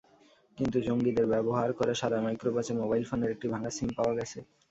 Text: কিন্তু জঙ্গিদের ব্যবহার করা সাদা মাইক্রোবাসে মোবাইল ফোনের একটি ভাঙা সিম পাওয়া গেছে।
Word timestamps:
কিন্তু 0.57 0.77
জঙ্গিদের 0.87 1.25
ব্যবহার 1.33 1.69
করা 1.79 1.93
সাদা 1.93 2.19
মাইক্রোবাসে 2.23 2.73
মোবাইল 2.81 3.03
ফোনের 3.09 3.33
একটি 3.35 3.47
ভাঙা 3.53 3.69
সিম 3.77 3.89
পাওয়া 3.97 4.13
গেছে। 4.17 4.39